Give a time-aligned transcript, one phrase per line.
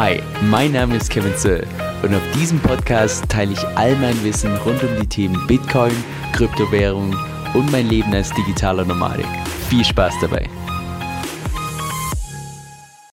[0.00, 1.66] Hi, mein Name ist Kevin Zöll
[2.04, 5.90] und auf diesem Podcast teile ich all mein Wissen rund um die Themen Bitcoin,
[6.32, 7.16] Kryptowährung
[7.52, 9.26] und mein Leben als digitaler Nomadik.
[9.68, 10.48] Viel Spaß dabei!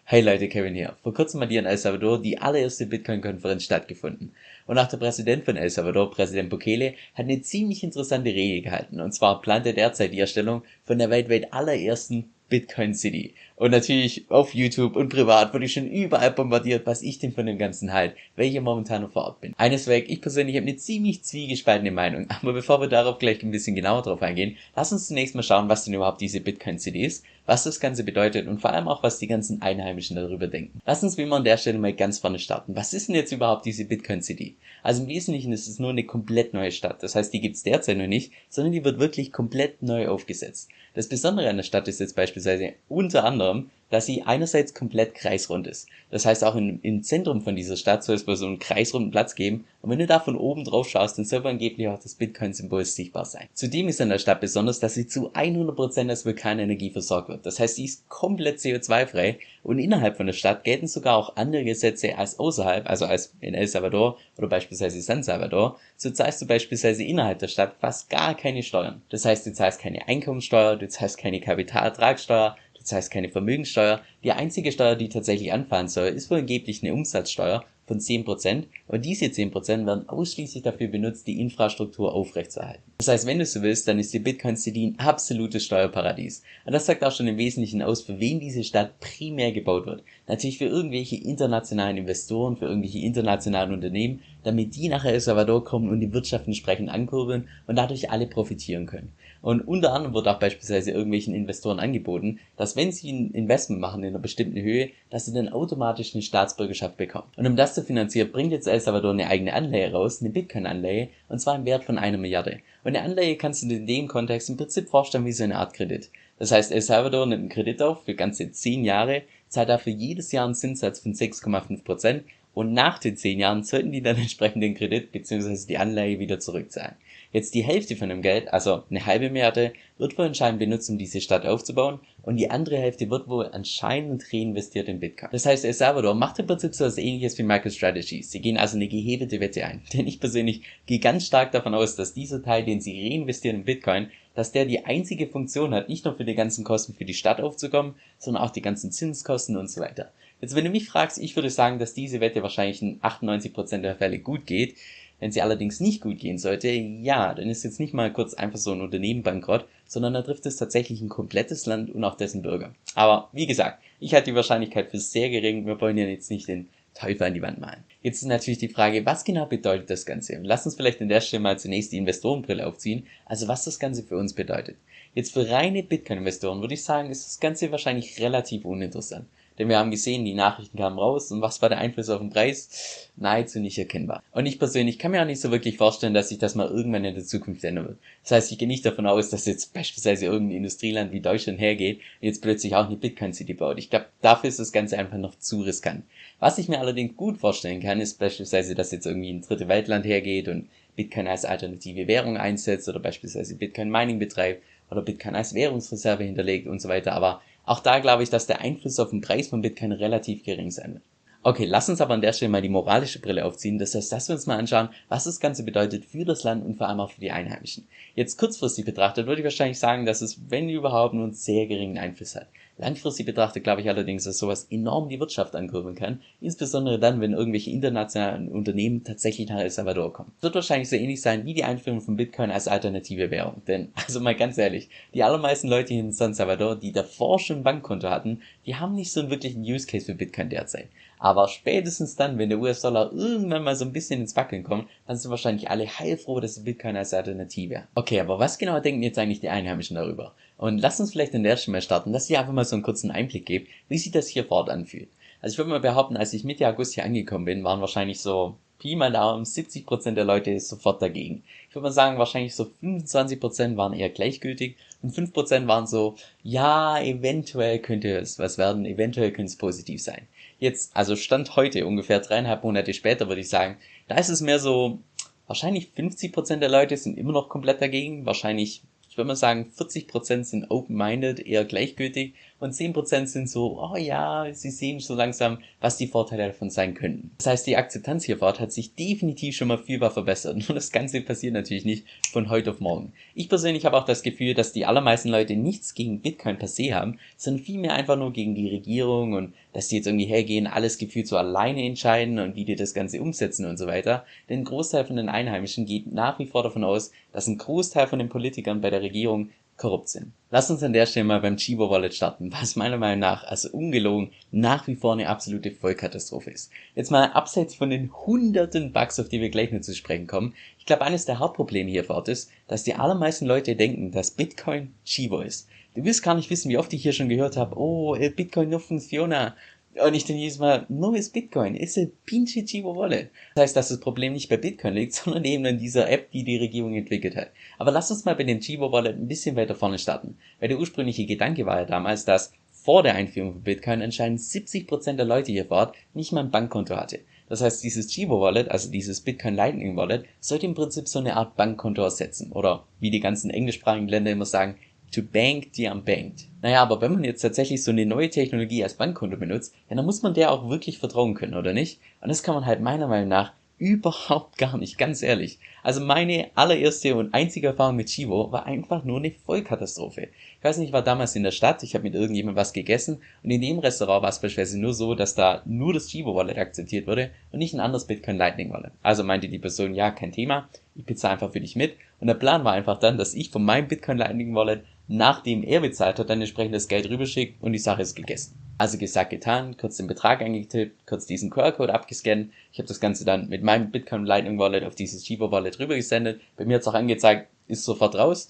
[0.03, 0.97] Hey Leute, Kevin hier.
[1.03, 4.33] Vor kurzem hat hier in El Salvador die allererste Bitcoin-Konferenz stattgefunden.
[4.67, 8.99] Und auch der Präsident von El Salvador, Präsident Bukele, hat eine ziemlich interessante Rede gehalten.
[8.99, 13.33] Und zwar plant er derzeit die Erstellung von der weltweit allerersten Bitcoin City.
[13.63, 17.45] Und natürlich auf YouTube und privat wurde ich schon überall bombardiert, was ich denn von
[17.45, 19.53] dem Ganzen halt, weil ich momentan noch vor Ort bin.
[19.55, 22.27] Eines weg, ich persönlich habe eine ziemlich zwiegespaltene Meinung.
[22.41, 25.69] Aber bevor wir darauf gleich ein bisschen genauer drauf eingehen, lass uns zunächst mal schauen,
[25.69, 29.01] was denn überhaupt diese Bitcoin City ist, was das Ganze bedeutet und vor allem auch,
[29.01, 30.81] was die ganzen Einheimischen darüber denken.
[30.85, 32.75] Lass uns wie immer an der Stelle mal ganz vorne starten.
[32.75, 34.57] Was ist denn jetzt überhaupt diese Bitcoin City?
[34.81, 37.01] Also im Wesentlichen ist es nur eine komplett neue Stadt.
[37.01, 40.69] Das heißt, die gibt es derzeit noch nicht, sondern die wird wirklich komplett neu aufgesetzt.
[40.93, 43.52] Das Besondere an der Stadt ist jetzt beispielsweise unter anderem,
[43.93, 45.87] dass sie einerseits komplett kreisrund ist.
[46.09, 49.11] Das heißt, auch im, im Zentrum von dieser Stadt soll es wohl so einen kreisrunden
[49.11, 49.65] Platz geben.
[49.83, 53.25] Und wenn du da von oben drauf schaust, dann soll angeblich auch das Bitcoin-Symbol sichtbar
[53.25, 53.47] sein.
[53.53, 57.45] Zudem ist an der Stadt besonders, dass sie zu 100% aus Vulkanenergie versorgt wird.
[57.45, 61.63] Das heißt, sie ist komplett CO2-frei und innerhalb von der Stadt gelten sogar auch andere
[61.63, 65.77] Gesetze als außerhalb, also als in El Salvador oder beispielsweise San Salvador.
[65.97, 69.03] So zahlst du beispielsweise innerhalb der Stadt fast gar keine Steuern.
[69.09, 74.01] Das heißt, du zahlst keine Einkommensteuer, du zahlst keine Kapitalertragssteuer, das heißt keine Vermögenssteuer.
[74.23, 79.05] Die einzige Steuer, die tatsächlich anfallen soll, ist wohl angeblich eine Umsatzsteuer von 10% und
[79.05, 82.83] diese 10% werden ausschließlich dafür benutzt, die Infrastruktur aufrechtzuerhalten.
[82.97, 86.43] Das heißt, wenn du so willst, dann ist die Bitcoin City ein absolutes Steuerparadies.
[86.65, 90.03] Und das sagt auch schon im Wesentlichen aus, für wen diese Stadt primär gebaut wird.
[90.27, 95.89] Natürlich für irgendwelche internationalen Investoren, für irgendwelche internationalen Unternehmen, damit die nach El Salvador kommen
[95.89, 99.11] und die Wirtschaft entsprechend ankurbeln und dadurch alle profitieren können.
[99.43, 104.01] Und unter anderem wird auch beispielsweise irgendwelchen Investoren angeboten, dass wenn sie ein Investment machen
[104.01, 107.27] in einer bestimmten Höhe, dass sie dann automatisch eine Staatsbürgerschaft bekommen.
[107.35, 111.09] Und um das zu finanzieren, bringt jetzt El Salvador eine eigene Anleihe raus, eine Bitcoin-Anleihe,
[111.27, 112.59] und zwar im Wert von einer Milliarde.
[112.85, 115.57] Und eine Anleihe kannst du dir in dem Kontext im Prinzip vorstellen wie so eine
[115.57, 116.09] Art Kredit.
[116.39, 120.31] Das heißt, El Salvador nimmt einen Kredit auf für ganze 10 Jahre, zahlt dafür jedes
[120.31, 122.21] Jahr einen Zinssatz von 6,5%
[122.53, 125.67] und nach den 10 Jahren sollten die dann entsprechend den Kredit bzw.
[125.67, 126.95] die Anleihe wieder zurückzahlen.
[127.31, 130.99] Jetzt die Hälfte von dem Geld, also eine halbe Milliarde, wird wohl anscheinend benutzt, um
[130.99, 135.29] diese Stadt aufzubauen und die andere Hälfte wird wohl anscheinend reinvestiert in Bitcoin.
[135.31, 138.21] Das heißt, El Salvador macht im Prinzip so etwas ähnliches wie MicroStrategy.
[138.21, 139.81] Sie gehen also eine gehebelte Wette ein.
[139.93, 143.65] Denn ich persönlich gehe ganz stark davon aus, dass dieser Teil, den sie reinvestieren in
[143.65, 147.13] Bitcoin, dass der die einzige Funktion hat, nicht nur für die ganzen Kosten für die
[147.15, 150.11] Stadt aufzukommen, sondern auch die ganzen Zinskosten und so weiter.
[150.43, 153.95] Jetzt, wenn du mich fragst, ich würde sagen, dass diese Wette wahrscheinlich in 98% der
[153.95, 154.75] Fälle gut geht.
[155.21, 158.57] Wenn sie allerdings nicht gut gehen sollte, ja, dann ist jetzt nicht mal kurz einfach
[158.57, 162.41] so ein Unternehmen bankrott, sondern da trifft es tatsächlich ein komplettes Land und auch dessen
[162.41, 162.75] Bürger.
[162.93, 165.65] Aber wie gesagt, ich halte die Wahrscheinlichkeit für sehr gering.
[165.65, 167.85] Wir wollen ja jetzt nicht den Teufel an die Wand malen.
[168.01, 170.37] Jetzt ist natürlich die Frage, was genau bedeutet das Ganze?
[170.43, 174.03] Lass uns vielleicht an der Stelle mal zunächst die Investorenbrille aufziehen, also was das Ganze
[174.03, 174.75] für uns bedeutet.
[175.15, 179.25] Jetzt für reine Bitcoin-Investoren würde ich sagen, ist das Ganze wahrscheinlich relativ uninteressant.
[179.57, 182.31] Denn wir haben gesehen, die Nachrichten kamen raus und was war der Einfluss auf den
[182.31, 183.09] Preis?
[183.15, 184.23] Nahezu nicht erkennbar.
[184.31, 187.05] Und ich persönlich kann mir auch nicht so wirklich vorstellen, dass sich das mal irgendwann
[187.05, 187.97] in der Zukunft ändern wird.
[188.23, 191.97] Das heißt, ich gehe nicht davon aus, dass jetzt beispielsweise irgendein Industrieland wie Deutschland hergeht
[191.97, 193.77] und jetzt plötzlich auch eine Bitcoin City baut.
[193.77, 196.03] Ich glaube, dafür ist das Ganze einfach noch zu riskant.
[196.39, 200.05] Was ich mir allerdings gut vorstellen kann, ist beispielsweise, dass jetzt irgendwie ein dritte Weltland
[200.05, 205.53] hergeht und Bitcoin als alternative Währung einsetzt oder beispielsweise Bitcoin Mining betreibt oder Bitcoin als
[205.53, 207.13] Währungsreserve hinterlegt und so weiter.
[207.13, 210.71] Aber auch da glaube ich, dass der Einfluss auf den Preis von Bitcoin relativ gering
[210.71, 211.03] sein wird.
[211.45, 213.77] Okay, lass uns aber an der Stelle mal die moralische Brille aufziehen.
[213.77, 216.77] Das heißt, dass wir uns mal anschauen, was das Ganze bedeutet für das Land und
[216.77, 217.85] vor allem auch für die Einheimischen.
[218.15, 221.97] Jetzt kurzfristig betrachtet würde ich wahrscheinlich sagen, dass es, wenn überhaupt, nur einen sehr geringen
[221.97, 222.47] Einfluss hat.
[222.77, 227.33] Langfristig betrachtet glaube ich allerdings, dass sowas enorm die Wirtschaft ankurbeln kann, insbesondere dann, wenn
[227.33, 230.31] irgendwelche internationalen Unternehmen tatsächlich nach El Salvador kommen.
[230.37, 233.61] Es wird wahrscheinlich so ähnlich sein wie die Einführung von Bitcoin als alternative Währung.
[233.67, 237.57] Denn, also mal ganz ehrlich, die allermeisten Leute hier in San Salvador, die davor schon
[237.57, 240.89] ein Bankkonto hatten, die haben nicht so einen wirklichen Use Case für Bitcoin derzeit.
[241.23, 245.15] Aber spätestens dann, wenn der US-Dollar irgendwann mal so ein bisschen ins Wackeln kommt, dann
[245.15, 247.83] sind wahrscheinlich alle heilfroh, dass Bitcoin als Alternative.
[247.95, 250.33] Okay, aber was genau denken jetzt eigentlich die Einheimischen darüber?
[250.57, 252.83] Und lasst uns vielleicht an der Stelle mal starten, dass ich einfach mal so einen
[252.83, 255.09] kurzen Einblick gebe, wie sich das hier fort anfühlt.
[255.41, 258.55] Also ich würde mal behaupten, als ich Mitte August hier angekommen bin, waren wahrscheinlich so
[258.79, 261.43] Pi mal Daumen 70% der Leute sofort dagegen.
[261.69, 267.01] Ich würde mal sagen, wahrscheinlich so 25% waren eher gleichgültig und 5% waren so, ja,
[267.01, 270.27] eventuell könnte es was werden, eventuell könnte es positiv sein.
[270.59, 273.77] Jetzt, also Stand heute, ungefähr dreieinhalb Monate später, würde ich sagen,
[274.07, 274.99] da ist es mehr so,
[275.47, 278.81] wahrscheinlich 50% der Leute sind immer noch komplett dagegen, wahrscheinlich
[279.13, 284.51] Ich würde mal sagen, 40% sind open-minded, eher gleichgültig und 10% sind so, oh ja,
[284.51, 287.29] sie sehen so langsam, was die Vorteile davon sein könnten.
[287.37, 290.57] Das heißt, die Akzeptanz hier fort hat sich definitiv schon mal vielfach verbessert.
[290.67, 293.13] Nur das Ganze passiert natürlich nicht von heute auf morgen.
[293.35, 296.95] Ich persönlich habe auch das Gefühl, dass die allermeisten Leute nichts gegen Bitcoin per se
[296.95, 300.97] haben, sondern vielmehr einfach nur gegen die Regierung und dass die jetzt irgendwie hergehen, alles
[300.97, 304.25] gefühlt so alleine entscheiden und wie die das Ganze umsetzen und so weiter.
[304.49, 308.07] Denn ein Großteil von den Einheimischen geht nach wie vor davon aus, dass ein Großteil
[308.07, 310.31] von den Politikern bei der Regierung korrupt sind.
[310.51, 313.69] Lass uns an der Stelle mal beim Chivo Wallet starten, was meiner Meinung nach, also
[313.71, 316.71] ungelogen, nach wie vor eine absolute Vollkatastrophe ist.
[316.95, 320.53] Jetzt mal abseits von den hunderten Bugs, auf die wir gleich noch zu sprechen kommen.
[320.77, 324.93] Ich glaube, eines der Hauptprobleme hier fort ist, dass die allermeisten Leute denken, dass Bitcoin
[325.05, 325.67] Chivo ist.
[325.95, 328.79] Du wirst gar nicht wissen, wie oft ich hier schon gehört habe, oh, Bitcoin no
[328.79, 329.55] funciona.
[330.03, 333.29] Und ich dann jedes Mal, no ist Bitcoin, ist ein pinche Chivo Wallet.
[333.53, 336.43] Das heißt, dass das Problem nicht bei Bitcoin liegt, sondern eben in dieser App, die
[336.43, 337.51] die Regierung entwickelt hat.
[337.77, 340.37] Aber lass uns mal bei dem Chivo Wallet ein bisschen weiter vorne starten.
[340.59, 345.13] Weil der ursprüngliche Gedanke war ja damals, dass vor der Einführung von Bitcoin anscheinend 70%
[345.13, 347.19] der Leute hier vor Ort nicht mal ein Bankkonto hatte.
[347.47, 351.35] Das heißt, dieses Chivo Wallet, also dieses Bitcoin Lightning Wallet, sollte im Prinzip so eine
[351.35, 352.51] Art Bankkonto ersetzen.
[352.51, 354.77] Oder wie die ganzen englischsprachigen Länder immer sagen,
[355.13, 356.47] to bank the unbanked.
[356.61, 360.05] Naja, aber wenn man jetzt tatsächlich so eine neue Technologie als Bankkonto benutzt, ja, dann
[360.05, 361.99] muss man der auch wirklich vertrauen können, oder nicht?
[362.21, 365.59] Und das kann man halt meiner Meinung nach überhaupt gar nicht, ganz ehrlich.
[365.81, 370.29] Also meine allererste und einzige Erfahrung mit Chivo war einfach nur eine Vollkatastrophe.
[370.57, 373.21] Ich weiß nicht, ich war damals in der Stadt, ich habe mit irgendjemandem was gegessen
[373.43, 376.57] und in dem Restaurant war es beispielsweise nur so, dass da nur das Chivo Wallet
[376.57, 378.93] akzeptiert wurde und nicht ein anderes Bitcoin Lightning Wallet.
[379.01, 381.97] Also meinte die Person, ja, kein Thema, ich bezahle einfach für dich mit.
[382.21, 385.81] Und der Plan war einfach dann, dass ich von meinem Bitcoin Lightning Wallet nachdem er
[385.81, 388.57] bezahlt hat, dann entsprechend das Geld rüberschickt und die Sache ist gegessen.
[388.77, 392.51] Also gesagt, getan, kurz den Betrag eingetippt, kurz diesen QR-Code abgescannt.
[392.71, 396.41] Ich habe das Ganze dann mit meinem Bitcoin Lightning Wallet auf dieses Chivo Wallet rübergesendet.
[396.57, 398.49] Bei mir hat es auch angezeigt, ist sofort raus.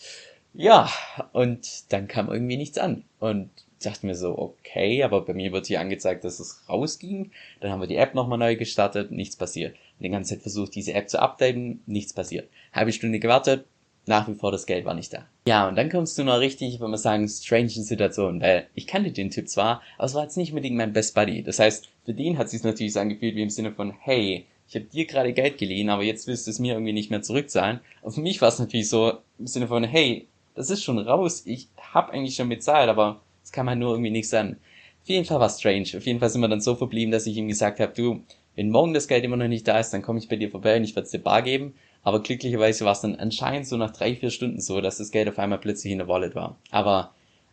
[0.54, 0.90] Ja,
[1.34, 3.04] und dann kam irgendwie nichts an.
[3.20, 3.50] Und
[3.86, 7.32] dachte mir so, okay, aber bei mir wird hier angezeigt, dass es rausging.
[7.60, 9.76] Dann haben wir die App nochmal neu gestartet, nichts passiert.
[10.00, 12.50] Die ganze Zeit versucht, diese App zu updaten, nichts passiert.
[12.74, 13.66] Halbe Stunde gewartet,
[14.06, 15.26] nach wie vor das Geld war nicht da.
[15.48, 19.12] Ja, und dann kommst du noch richtig, wenn man sagen, strange Situation, weil ich kannte
[19.12, 21.44] den Typ zwar, aber es war jetzt nicht unbedingt mein Best Buddy.
[21.44, 24.46] Das heißt, für den hat es sich natürlich so angefühlt wie im Sinne von, hey,
[24.68, 27.22] ich habe dir gerade Geld geliehen, aber jetzt willst du es mir irgendwie nicht mehr
[27.22, 27.80] zurückzahlen.
[28.02, 31.44] Und für mich war es natürlich so im Sinne von, hey, das ist schon raus,
[31.46, 34.58] ich habe eigentlich schon bezahlt, aber es kann man nur irgendwie nichts an.
[35.02, 35.90] Auf jeden Fall war strange.
[35.98, 38.24] Auf jeden Fall sind wir dann so verblieben, dass ich ihm gesagt habe, du,
[38.56, 40.78] wenn morgen das Geld immer noch nicht da ist, dann komme ich bei dir vorbei
[40.78, 41.74] und ich werde es dir bar geben.
[42.04, 45.30] Aber glücklicherweise war es dann anscheinend so nach drei, vier Stunden so, dass das Geld
[45.30, 46.58] auf einmal plötzlich in der Wallet war.
[46.70, 47.12] Aber,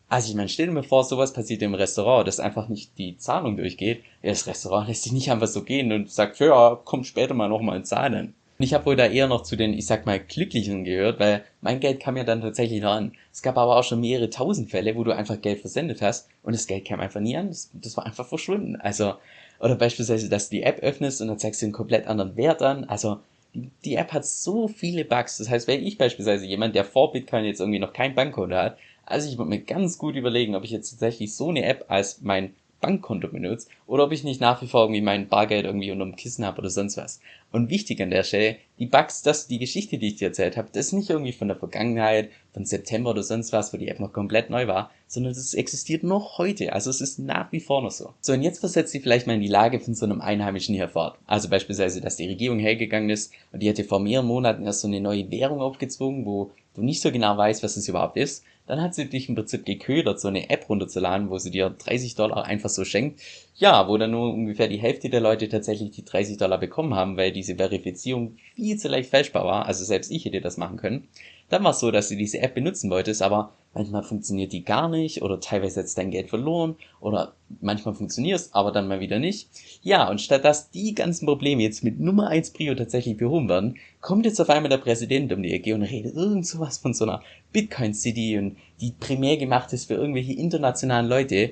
[0.09, 3.17] also ich meine, stell dir mir vor, sowas passiert im Restaurant, dass einfach nicht die
[3.17, 4.03] Zahlung durchgeht.
[4.23, 7.77] Das Restaurant lässt sich nicht einfach so gehen und sagt, ja, komm später mal nochmal
[7.77, 8.35] in zahlen.
[8.59, 11.45] Und ich habe wohl da eher noch zu den, ich sag mal, Glücklichen gehört, weil
[11.63, 13.13] mein Geld kam ja dann tatsächlich noch an.
[13.33, 16.55] Es gab aber auch schon mehrere tausend Fälle, wo du einfach Geld versendet hast und
[16.55, 17.49] das Geld kam einfach nie an.
[17.49, 18.77] Das, das war einfach verschwunden.
[18.77, 19.15] Also,
[19.61, 22.61] oder beispielsweise, dass du die App öffnest und dann zeigst du einen komplett anderen Wert
[22.61, 22.85] an.
[22.85, 23.21] Also,
[23.55, 25.39] die, App hat so viele Bugs.
[25.39, 28.79] Das heißt, wenn ich beispielsweise jemand, der vor Bitcoin jetzt irgendwie noch kein Bankkonto hat,
[29.05, 32.21] also ich würde mir ganz gut überlegen, ob ich jetzt tatsächlich so eine App als
[32.23, 36.17] mein Bankkonto benutze oder ob ich nicht nach wie vor irgendwie mein Bargeld irgendwie unterm
[36.17, 37.21] Kissen habe oder sonst was.
[37.53, 40.69] Und wichtig an der Stelle, die Bugs, das, die Geschichte, die ich dir erzählt habe,
[40.73, 44.01] das ist nicht irgendwie von der Vergangenheit, von September oder sonst was, wo die App
[44.01, 46.73] noch komplett neu war, sondern das existiert noch heute.
[46.73, 48.15] Also es ist nach wie vor noch so.
[48.21, 50.89] So, und jetzt versetzt sie vielleicht mal in die Lage von so einem Einheimischen hier
[50.89, 51.19] fort.
[51.27, 54.89] Also beispielsweise, dass die Regierung hergegangen ist und die hätte vor mehreren Monaten erst so
[54.89, 58.81] eine neue Währung aufgezwungen, wo du nicht so genau weißt, was es überhaupt ist dann
[58.81, 62.45] hat sie dich im Prinzip geködert, so eine App runterzuladen, wo sie dir 30 Dollar
[62.45, 63.21] einfach so schenkt.
[63.57, 67.17] Ja, wo dann nur ungefähr die Hälfte der Leute tatsächlich die 30 Dollar bekommen haben,
[67.17, 69.67] weil diese Verifizierung viel zu leicht fälschbar war.
[69.67, 71.09] Also selbst ich hätte das machen können.
[71.51, 74.89] Dann war es so, dass du diese App benutzen wolltest, aber manchmal funktioniert die gar
[74.89, 79.19] nicht oder teilweise jetzt dein Geld verloren oder manchmal funktioniert es, aber dann mal wieder
[79.19, 79.49] nicht.
[79.83, 83.77] Ja, und statt dass die ganzen Probleme jetzt mit Nummer 1 Prio tatsächlich behoben werden,
[84.01, 87.05] kommt jetzt auf einmal der Präsident um die Ecke und redet irgend sowas von so
[87.05, 91.51] einer Bitcoin City und die primär gemacht ist für irgendwelche internationalen Leute.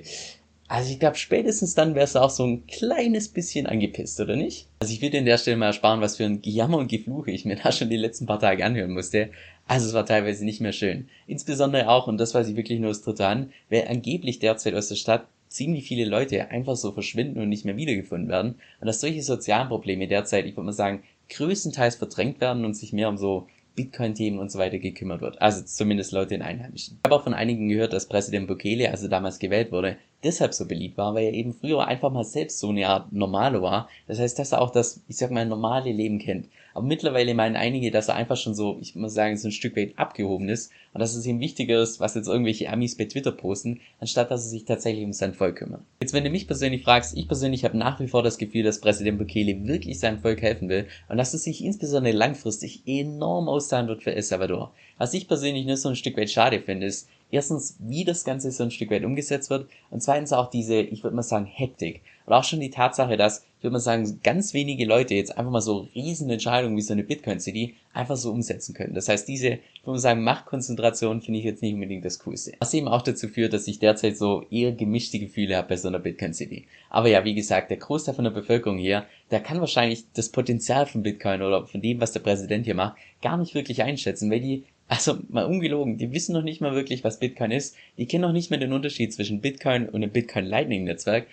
[0.69, 4.69] Also ich glaube, spätestens dann wärst du auch so ein kleines bisschen angepisst, oder nicht?
[4.81, 7.31] Also ich will dir an der Stelle mal ersparen, was für ein Gejammer und Gefluche
[7.31, 9.31] ich mir da schon die letzten paar Tage anhören musste.
[9.69, 11.09] Also es war teilweise nicht mehr schön.
[11.27, 14.89] Insbesondere auch, und das weiß ich wirklich nur das Dritte an, weil angeblich derzeit aus
[14.89, 18.57] der Stadt ziemlich viele Leute einfach so verschwinden und nicht mehr wiedergefunden werden.
[18.81, 22.93] Und dass solche sozialen Probleme derzeit, ich würde mal sagen, größtenteils verdrängt werden und sich
[22.93, 23.47] mehr um so
[23.77, 25.41] Bitcoin-Themen und so weiter gekümmert wird.
[25.41, 26.99] Also zumindest Leute in Einheimischen.
[26.99, 30.67] Ich habe auch von einigen gehört, dass Präsident Bukele, also damals gewählt wurde, deshalb so
[30.67, 33.89] beliebt war, weil er eben früher einfach mal selbst so eine Art Normale war.
[34.07, 36.49] Das heißt, dass er auch das, ich sag mal, normale Leben kennt.
[36.75, 39.77] Aber mittlerweile meinen einige, dass er einfach schon so, ich muss sagen, so ein Stück
[39.77, 43.33] weit abgehoben ist und dass es ihm wichtiger ist, was jetzt irgendwelche Amis bei Twitter
[43.33, 45.81] posten, anstatt dass er sich tatsächlich um sein Volk kümmert.
[46.01, 48.81] Jetzt, wenn du mich persönlich fragst, ich persönlich habe nach wie vor das Gefühl, dass
[48.81, 53.89] Präsident Bukele wirklich seinem Volk helfen will und dass es sich insbesondere langfristig enorm auszahlen
[53.89, 54.73] wird für El Salvador.
[54.99, 58.51] Was ich persönlich nur so ein Stück weit schade finde, ist, erstens, wie das Ganze
[58.51, 62.03] so ein Stück weit umgesetzt wird und zweitens auch diese, ich würde mal sagen, Hektik.
[62.29, 65.51] Und auch schon die Tatsache, dass, ich würde mal sagen, ganz wenige Leute jetzt einfach
[65.51, 68.93] mal so riesen Entscheidungen wie so eine Bitcoin-City einfach so umsetzen können.
[68.93, 72.53] Das heißt, diese, ich würde mal sagen, Machtkonzentration finde ich jetzt nicht unbedingt das Coolste.
[72.59, 75.89] Was eben auch dazu führt, dass ich derzeit so eher gemischte Gefühle habe bei so
[75.89, 76.67] einer Bitcoin-City.
[76.91, 80.85] Aber ja, wie gesagt, der Großteil von der Bevölkerung hier, der kann wahrscheinlich das Potenzial
[80.85, 84.41] von Bitcoin oder von dem, was der Präsident hier macht, gar nicht wirklich einschätzen, weil
[84.41, 87.77] die also mal ungelogen, die wissen noch nicht mal wirklich, was Bitcoin ist.
[87.99, 91.27] Die kennen noch nicht mehr den Unterschied zwischen Bitcoin und dem Bitcoin Lightning Netzwerk.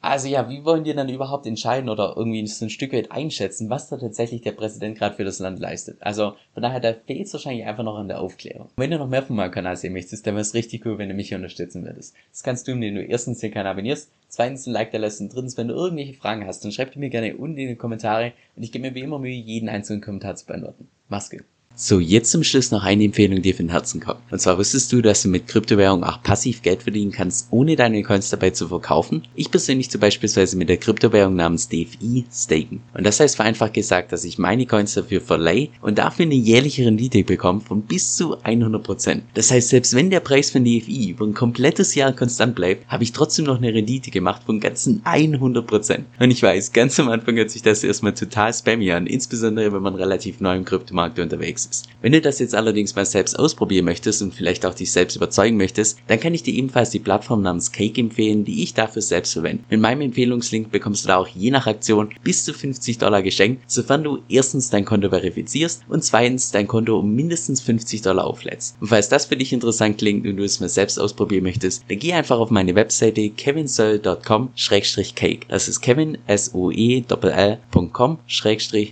[0.00, 3.68] Also ja, wie wollen die dann überhaupt entscheiden oder irgendwie so ein Stück weit einschätzen,
[3.68, 5.98] was da tatsächlich der Präsident gerade für das Land leistet?
[6.00, 8.68] Also von daher, da fehlt es wahrscheinlich einfach noch an der Aufklärung.
[8.76, 11.08] Wenn du noch mehr von meinem Kanal sehen möchtest, dann wäre es richtig cool, wenn
[11.08, 12.14] du mich hier unterstützen würdest.
[12.30, 15.34] Das kannst du, indem du erstens den Kanal abonnierst, zweitens ein Like da lässt und
[15.34, 18.32] drittens, wenn du irgendwelche Fragen hast, dann schreib die mir gerne unten in die Kommentare
[18.54, 20.88] und ich gebe mir wie immer Mühe, jeden einzelnen Kommentar zu beantworten.
[21.08, 21.44] Mach's gut.
[21.80, 24.18] So, jetzt zum Schluss noch eine Empfehlung, die von Herzen kommt.
[24.32, 28.02] Und zwar wusstest du, dass du mit Kryptowährung auch passiv Geld verdienen kannst, ohne deine
[28.02, 29.22] Coins dabei zu verkaufen?
[29.36, 32.80] Ich persönlich zu beispielsweise mit der Kryptowährung namens DFI staken.
[32.94, 36.84] Und das heißt vereinfacht gesagt, dass ich meine Coins dafür verleihe und dafür eine jährliche
[36.84, 39.20] Rendite bekomme von bis zu 100%.
[39.34, 43.04] Das heißt, selbst wenn der Preis von DFI über ein komplettes Jahr konstant bleibt, habe
[43.04, 46.00] ich trotzdem noch eine Rendite gemacht von ganzen 100%.
[46.18, 49.82] Und ich weiß, ganz am Anfang hört sich das erstmal total spammy an, insbesondere wenn
[49.82, 51.88] man relativ neu im Kryptomarkt unterwegs ist ist.
[52.00, 55.56] Wenn du das jetzt allerdings mal selbst ausprobieren möchtest und vielleicht auch dich selbst überzeugen
[55.56, 59.32] möchtest, dann kann ich dir ebenfalls die Plattform namens Cake empfehlen, die ich dafür selbst
[59.32, 59.64] verwende.
[59.68, 63.62] Mit meinem Empfehlungslink bekommst du da auch je nach Aktion bis zu 50 Dollar geschenkt,
[63.66, 68.76] sofern du erstens dein Konto verifizierst und zweitens dein Konto um mindestens 50 Dollar auflädst.
[68.80, 71.98] Und falls das für dich interessant klingt und du es mal selbst ausprobieren möchtest, dann
[71.98, 75.46] geh einfach auf meine Webseite kevinsoe.com-cake.
[75.48, 77.04] Das ist kevin, s o e l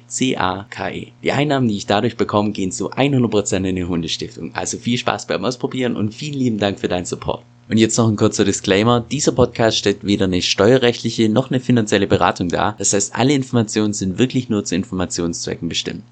[0.07, 3.77] c a k e Die Einnahmen, die ich dadurch bekomme, gehen gehen zu 100% in
[3.77, 4.55] die Hundestiftung.
[4.55, 7.43] Also viel Spaß beim Ausprobieren und vielen lieben Dank für deinen Support.
[7.69, 9.01] Und jetzt noch ein kurzer Disclaimer.
[9.01, 12.77] Dieser Podcast stellt weder eine steuerrechtliche noch eine finanzielle Beratung dar.
[12.79, 16.03] Das heißt, alle Informationen sind wirklich nur zu Informationszwecken bestimmt.